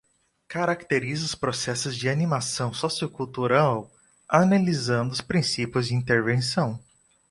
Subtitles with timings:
[0.47, 3.87] Caracteriza os processos de animação sociocultural,
[4.27, 6.83] analisando os princípios de intervenção.